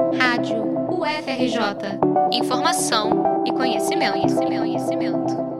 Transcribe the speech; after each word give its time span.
Rádio 0.00 0.62
UFRJ. 0.90 2.00
Informação 2.32 3.44
e 3.46 3.52
conhecimento, 3.52 4.12
conhecimento, 4.12 4.60
conhecimento. 4.60 5.50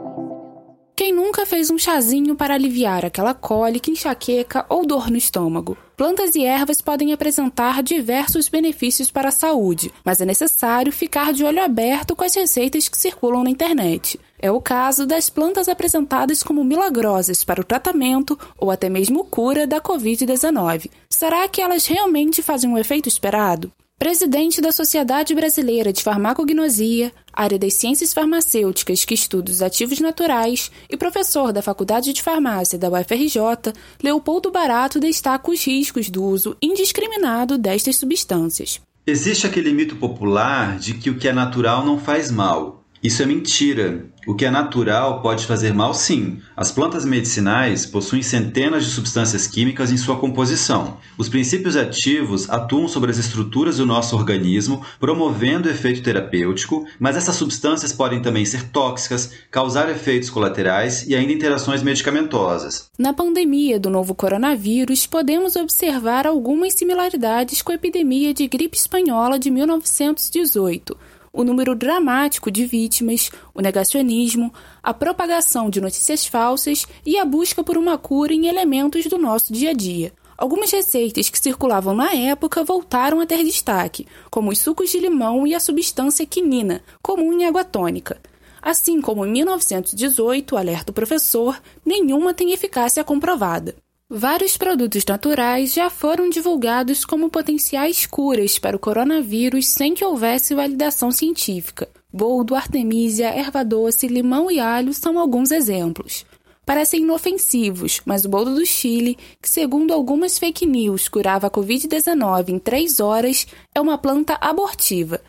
Quem 0.95 1.13
nunca 1.13 1.45
fez 1.45 1.69
um 1.69 1.77
chazinho 1.77 2.35
para 2.35 2.55
aliviar 2.55 3.05
aquela 3.05 3.35
cólica, 3.35 3.91
enxaqueca 3.91 4.65
ou 4.67 4.85
dor 4.85 5.11
no 5.11 5.17
estômago? 5.17 5.77
Plantas 5.95 6.33
e 6.35 6.43
ervas 6.43 6.81
podem 6.81 7.13
apresentar 7.13 7.83
diversos 7.83 8.49
benefícios 8.49 9.11
para 9.11 9.29
a 9.29 9.31
saúde, 9.31 9.91
mas 10.03 10.21
é 10.21 10.25
necessário 10.25 10.91
ficar 10.91 11.33
de 11.33 11.43
olho 11.43 11.63
aberto 11.63 12.15
com 12.15 12.23
as 12.23 12.33
receitas 12.33 12.89
que 12.89 12.97
circulam 12.97 13.43
na 13.43 13.49
internet. 13.49 14.19
É 14.39 14.51
o 14.51 14.59
caso 14.59 15.05
das 15.05 15.29
plantas 15.29 15.69
apresentadas 15.69 16.41
como 16.41 16.63
milagrosas 16.63 17.43
para 17.43 17.61
o 17.61 17.65
tratamento 17.65 18.37
ou 18.57 18.71
até 18.71 18.89
mesmo 18.89 19.23
cura 19.23 19.67
da 19.67 19.79
Covid-19. 19.79 20.89
Será 21.09 21.47
que 21.47 21.61
elas 21.61 21.85
realmente 21.85 22.41
fazem 22.41 22.73
o 22.73 22.77
efeito 22.77 23.07
esperado? 23.07 23.71
Presidente 24.01 24.59
da 24.61 24.71
Sociedade 24.71 25.35
Brasileira 25.35 25.93
de 25.93 26.01
Farmacognosia, 26.01 27.11
área 27.31 27.59
das 27.59 27.75
ciências 27.75 28.11
farmacêuticas 28.11 29.05
que 29.05 29.13
estuda 29.13 29.51
os 29.51 29.61
ativos 29.61 29.99
naturais, 29.99 30.71
e 30.89 30.97
professor 30.97 31.53
da 31.53 31.61
Faculdade 31.61 32.11
de 32.11 32.19
Farmácia 32.19 32.79
da 32.79 32.89
UFRJ, 32.89 33.71
Leopoldo 34.01 34.49
Barato 34.49 34.99
destaca 34.99 35.51
os 35.51 35.63
riscos 35.63 36.09
do 36.09 36.23
uso 36.23 36.57
indiscriminado 36.59 37.59
destas 37.59 37.97
substâncias. 37.97 38.81
Existe 39.05 39.45
aquele 39.45 39.71
mito 39.71 39.95
popular 39.95 40.79
de 40.79 40.95
que 40.95 41.11
o 41.11 41.19
que 41.19 41.27
é 41.27 41.31
natural 41.31 41.85
não 41.85 41.99
faz 41.99 42.31
mal. 42.31 42.80
Isso 43.03 43.23
é 43.23 43.25
mentira. 43.25 44.05
O 44.27 44.35
que 44.35 44.45
é 44.45 44.51
natural 44.51 45.23
pode 45.23 45.47
fazer 45.47 45.73
mal, 45.73 45.91
sim. 45.91 46.37
As 46.55 46.71
plantas 46.71 47.03
medicinais 47.03 47.83
possuem 47.83 48.21
centenas 48.21 48.85
de 48.85 48.91
substâncias 48.91 49.47
químicas 49.47 49.91
em 49.91 49.97
sua 49.97 50.19
composição. 50.19 50.97
Os 51.17 51.27
princípios 51.27 51.75
ativos 51.75 52.47
atuam 52.47 52.87
sobre 52.87 53.09
as 53.09 53.17
estruturas 53.17 53.77
do 53.77 53.87
nosso 53.87 54.15
organismo, 54.15 54.85
promovendo 54.99 55.67
efeito 55.67 56.03
terapêutico, 56.03 56.85
mas 56.99 57.17
essas 57.17 57.35
substâncias 57.35 57.91
podem 57.91 58.21
também 58.21 58.45
ser 58.45 58.69
tóxicas, 58.69 59.31
causar 59.49 59.89
efeitos 59.89 60.29
colaterais 60.29 61.07
e 61.07 61.15
ainda 61.15 61.33
interações 61.33 61.81
medicamentosas. 61.81 62.87
Na 62.99 63.13
pandemia 63.13 63.79
do 63.79 63.89
novo 63.89 64.13
coronavírus, 64.13 65.07
podemos 65.07 65.55
observar 65.55 66.27
algumas 66.27 66.75
similaridades 66.75 67.63
com 67.63 67.71
a 67.71 67.75
epidemia 67.75 68.31
de 68.31 68.47
gripe 68.47 68.77
espanhola 68.77 69.39
de 69.39 69.49
1918 69.49 70.95
o 71.33 71.43
número 71.43 71.75
dramático 71.75 72.51
de 72.51 72.65
vítimas, 72.65 73.29
o 73.53 73.61
negacionismo, 73.61 74.53
a 74.83 74.93
propagação 74.93 75.69
de 75.69 75.79
notícias 75.79 76.25
falsas 76.25 76.85
e 77.05 77.17
a 77.17 77.25
busca 77.25 77.63
por 77.63 77.77
uma 77.77 77.97
cura 77.97 78.33
em 78.33 78.47
elementos 78.47 79.05
do 79.05 79.17
nosso 79.17 79.53
dia 79.53 79.69
a 79.69 79.73
dia. 79.73 80.13
Algumas 80.37 80.71
receitas 80.71 81.29
que 81.29 81.39
circulavam 81.39 81.93
na 81.93 82.13
época 82.13 82.63
voltaram 82.63 83.19
a 83.19 83.25
ter 83.25 83.43
destaque, 83.43 84.07
como 84.29 84.49
os 84.49 84.59
sucos 84.59 84.89
de 84.89 84.99
limão 84.99 85.45
e 85.45 85.53
a 85.53 85.59
substância 85.59 86.25
quinina, 86.25 86.81
comum 87.01 87.31
em 87.31 87.45
água 87.45 87.63
tônica. 87.63 88.19
Assim 88.61 89.01
como 89.01 89.25
em 89.25 89.31
1918, 89.31 90.57
alerta 90.57 90.91
o 90.91 90.93
professor, 90.93 91.61
nenhuma 91.85 92.33
tem 92.33 92.51
eficácia 92.51 93.03
comprovada. 93.03 93.75
Vários 94.13 94.57
produtos 94.57 95.05
naturais 95.05 95.71
já 95.71 95.89
foram 95.89 96.29
divulgados 96.29 97.05
como 97.05 97.29
potenciais 97.29 98.05
curas 98.05 98.59
para 98.59 98.75
o 98.75 98.79
coronavírus 98.79 99.69
sem 99.69 99.93
que 99.93 100.03
houvesse 100.03 100.53
validação 100.53 101.13
científica. 101.13 101.87
Boldo, 102.11 102.53
artemisia, 102.53 103.29
erva 103.29 103.63
doce, 103.63 104.09
limão 104.09 104.51
e 104.51 104.59
alho 104.59 104.93
são 104.93 105.17
alguns 105.17 105.49
exemplos. 105.49 106.25
Parecem 106.65 107.03
inofensivos, 107.03 108.01
mas 108.05 108.25
o 108.25 108.29
boldo 108.29 108.53
do 108.53 108.65
Chile, 108.65 109.17
que 109.41 109.47
segundo 109.47 109.93
algumas 109.93 110.37
fake 110.37 110.65
news 110.65 111.07
curava 111.07 111.47
a 111.47 111.49
Covid-19 111.49 112.49
em 112.49 112.59
três 112.59 112.99
horas, 112.99 113.47
é 113.73 113.79
uma 113.79 113.97
planta 113.97 114.37
abortiva. 114.41 115.21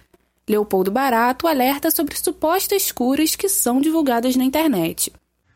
Leopoldo 0.48 0.90
Barato 0.90 1.46
alerta 1.46 1.88
sobre 1.92 2.18
supostas 2.18 2.90
curas 2.90 3.36
que 3.36 3.48
são 3.48 3.80
divulgadas 3.80 4.34
na 4.34 4.42
internet. 4.42 5.12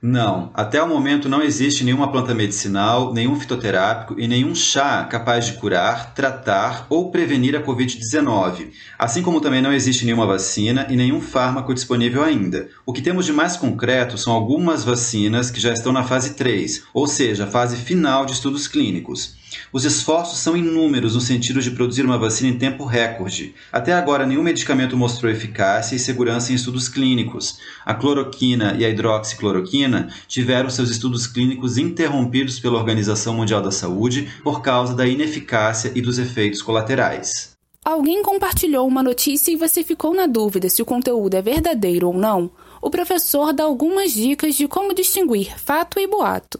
Não, 0.08 0.52
até 0.54 0.80
o 0.80 0.88
momento 0.88 1.28
não 1.28 1.42
existe 1.42 1.82
nenhuma 1.82 2.12
planta 2.12 2.32
medicinal, 2.32 3.12
nenhum 3.12 3.34
fitoterápico 3.40 4.14
e 4.16 4.28
nenhum 4.28 4.54
chá 4.54 5.02
capaz 5.02 5.46
de 5.46 5.54
curar, 5.54 6.14
tratar 6.14 6.86
ou 6.88 7.10
prevenir 7.10 7.56
a 7.56 7.60
Covid-19, 7.60 8.68
assim 8.96 9.20
como 9.20 9.40
também 9.40 9.60
não 9.60 9.72
existe 9.72 10.04
nenhuma 10.04 10.24
vacina 10.24 10.86
e 10.88 10.94
nenhum 10.94 11.20
fármaco 11.20 11.74
disponível 11.74 12.22
ainda. 12.22 12.68
O 12.86 12.92
que 12.92 13.02
temos 13.02 13.26
de 13.26 13.32
mais 13.32 13.56
concreto 13.56 14.16
são 14.16 14.32
algumas 14.32 14.84
vacinas 14.84 15.50
que 15.50 15.58
já 15.58 15.72
estão 15.72 15.92
na 15.92 16.04
fase 16.04 16.34
3, 16.34 16.84
ou 16.94 17.08
seja, 17.08 17.44
fase 17.44 17.76
final 17.76 18.24
de 18.24 18.30
estudos 18.30 18.68
clínicos. 18.68 19.34
Os 19.72 19.84
esforços 19.84 20.38
são 20.38 20.56
inúmeros 20.56 21.14
no 21.14 21.20
sentido 21.20 21.60
de 21.60 21.70
produzir 21.70 22.02
uma 22.02 22.18
vacina 22.18 22.50
em 22.50 22.58
tempo 22.58 22.84
recorde. 22.84 23.54
Até 23.72 23.92
agora, 23.92 24.26
nenhum 24.26 24.42
medicamento 24.42 24.96
mostrou 24.96 25.30
eficácia 25.30 25.96
e 25.96 25.98
segurança 25.98 26.52
em 26.52 26.54
estudos 26.54 26.88
clínicos. 26.88 27.58
A 27.84 27.94
cloroquina 27.94 28.74
e 28.78 28.84
a 28.84 28.88
hidroxicloroquina 28.88 30.08
tiveram 30.26 30.70
seus 30.70 30.90
estudos 30.90 31.26
clínicos 31.26 31.78
interrompidos 31.78 32.58
pela 32.58 32.78
Organização 32.78 33.34
Mundial 33.34 33.62
da 33.62 33.70
Saúde 33.70 34.28
por 34.42 34.62
causa 34.62 34.94
da 34.94 35.06
ineficácia 35.06 35.92
e 35.94 36.00
dos 36.00 36.18
efeitos 36.18 36.62
colaterais. 36.62 37.56
Alguém 37.84 38.20
compartilhou 38.20 38.84
uma 38.88 39.00
notícia 39.00 39.52
e 39.52 39.56
você 39.56 39.84
ficou 39.84 40.12
na 40.12 40.26
dúvida 40.26 40.68
se 40.68 40.82
o 40.82 40.84
conteúdo 40.84 41.34
é 41.34 41.42
verdadeiro 41.42 42.08
ou 42.08 42.14
não? 42.14 42.50
O 42.82 42.90
professor 42.90 43.52
dá 43.52 43.62
algumas 43.62 44.12
dicas 44.12 44.56
de 44.56 44.66
como 44.66 44.92
distinguir 44.92 45.56
fato 45.56 46.00
e 46.00 46.06
boato. 46.06 46.58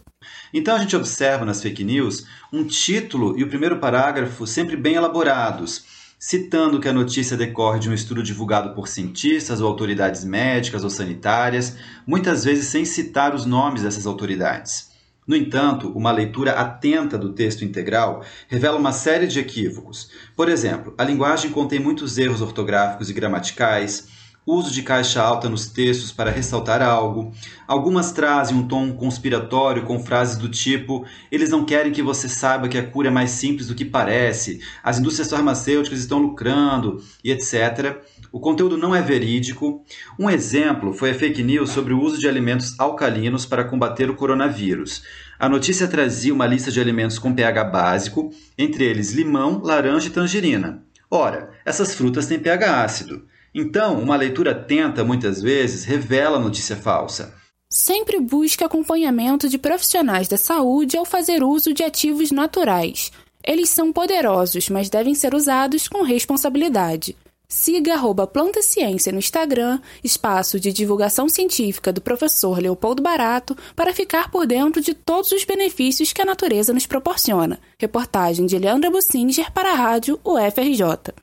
Então 0.53 0.75
a 0.75 0.79
gente 0.79 0.97
observa 0.97 1.45
nas 1.45 1.63
fake 1.63 1.85
news 1.85 2.27
um 2.53 2.65
título 2.65 3.39
e 3.39 3.43
o 3.43 3.49
primeiro 3.49 3.79
parágrafo 3.79 4.47
sempre 4.47 4.77
bem 4.77 4.95
elaborados, 4.95 5.85
citando 6.19 6.81
que 6.81 6.89
a 6.89 6.93
notícia 6.93 7.37
decorre 7.37 7.79
de 7.79 7.91
um 7.91 7.95
estudo 7.95 8.23
divulgado 8.23 8.75
por 8.75 8.89
cientistas 8.89 9.61
ou 9.61 9.69
autoridades 9.69 10.25
médicas 10.25 10.83
ou 10.83 10.91
sanitárias, 10.91 11.77
muitas 12.07 12.45
vezes 12.45 12.67
sem 12.67 12.85
citar 12.85 13.35
os 13.35 13.45
nomes 13.45 13.83
dessas 13.83 14.07
autoridades. 14.07 14.91
No 15.27 15.35
entanto, 15.35 15.91
uma 15.91 16.13
leitura 16.13 16.53
atenta 16.53 17.19
do 17.19 17.33
texto 17.33 17.65
integral 17.65 18.25
revela 18.47 18.79
uma 18.79 18.93
série 18.93 19.27
de 19.27 19.41
equívocos. 19.41 20.09
Por 20.37 20.49
exemplo, 20.49 20.95
a 20.97 21.03
linguagem 21.03 21.51
contém 21.51 21.81
muitos 21.81 22.17
erros 22.17 22.41
ortográficos 22.41 23.11
e 23.11 23.13
gramaticais, 23.13 24.07
uso 24.47 24.71
de 24.71 24.83
caixa 24.83 25.21
alta 25.21 25.49
nos 25.49 25.67
textos 25.67 26.13
para 26.13 26.31
ressaltar 26.31 26.81
algo. 26.81 27.33
Algumas 27.67 28.13
trazem 28.13 28.57
um 28.57 28.69
tom 28.69 28.93
conspiratório 28.93 29.83
com 29.83 29.99
frases 29.99 30.39
do 30.39 30.49
tipo: 30.49 31.05
eles 31.33 31.51
não 31.51 31.65
querem 31.65 31.93
que 31.93 32.03
você 32.03 32.29
saiba 32.29 32.69
que 32.69 32.79
a 32.79 32.87
cura 32.87 33.09
é 33.09 33.11
mais 33.11 33.33
simples 33.33 33.67
do 33.67 33.75
que 33.75 33.85
parece, 33.85 34.61
as 34.85 34.99
indústrias 34.99 35.29
farmacêuticas 35.29 35.99
estão 35.99 36.21
lucrando 36.21 37.03
e 37.25 37.33
etc. 37.33 38.01
O 38.31 38.39
conteúdo 38.39 38.77
não 38.77 38.95
é 38.95 39.03
verídico. 39.03 39.85
Um 40.19 40.31
exemplo 40.31 40.93
foi 40.93 41.11
a 41.11 41.15
fake 41.15 41.43
news 41.43 41.71
sobre 41.71 41.93
o 41.93 42.01
uso 42.01 42.19
de 42.19 42.29
alimentos 42.29 42.79
alcalinos 42.79 43.45
para 43.45 43.65
combater 43.65 44.09
o 44.09 44.15
coronavírus. 44.15 45.03
A 45.39 45.49
notícia 45.49 45.89
trazia 45.89 46.33
uma 46.33 46.47
lista 46.47 46.71
de 46.71 46.81
alimentos 46.81 47.19
com 47.19 47.35
pH 47.35 47.65
básico, 47.65 48.31
entre 48.57 48.85
eles 48.85 49.13
limão, 49.13 49.61
laranja 49.63 50.07
e 50.07 50.11
tangerina. 50.11 50.83
Ora, 51.11 51.51
essas 51.65 51.95
frutas 51.95 52.27
têm 52.27 52.39
pH 52.39 52.85
ácido. 52.85 53.23
Então, 53.59 53.99
uma 53.99 54.17
leitura 54.17 54.51
atenta 54.51 55.03
muitas 55.03 55.41
vezes 55.41 55.85
revela 55.85 56.39
notícia 56.39 56.77
falsa. 56.77 57.33
Sempre 57.71 58.21
busque 58.21 58.63
acompanhamento 58.63 59.49
de 59.49 59.57
profissionais 59.57 60.29
da 60.29 60.37
saúde 60.37 60.99
ao 60.99 61.07
fazer 61.07 61.43
uso 61.43 61.73
de 61.73 61.83
ativos 61.83 62.31
naturais. 62.31 63.11
Eles 63.43 63.71
são 63.71 63.95
poderosos, 63.95 64.69
mas 64.69 64.91
devem 64.91 65.15
ser 65.15 65.35
usados 65.35 65.89
com 65.89 66.03
responsabilidade. 66.03 67.17
Siga 67.49 67.95
arroba 67.95 68.31
no 68.35 69.19
Instagram, 69.19 69.81
espaço 70.05 70.61
de 70.61 70.71
divulgação 70.71 71.27
científica 71.27 71.91
do 71.91 72.03
professor 72.03 72.59
Leopoldo 72.59 73.03
Barato, 73.03 73.57
para 73.75 73.95
ficar 73.95 74.31
por 74.31 74.47
dentro 74.47 74.83
de 74.83 74.93
todos 74.93 75.33
os 75.33 75.45
benefícios 75.45 76.13
que 76.13 76.21
a 76.21 76.27
natureza 76.27 76.75
nos 76.75 76.85
proporciona. 76.85 77.59
Reportagem 77.79 78.45
de 78.45 78.59
Leandra 78.59 78.91
Bussinger 78.91 79.51
para 79.51 79.73
a 79.73 79.77
rádio 79.77 80.21
UFRJ. 80.23 81.15